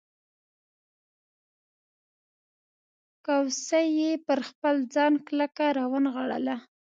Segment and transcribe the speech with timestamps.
[3.25, 6.55] کوسۍ یې پر خپل ځان کلکه راونغاړله.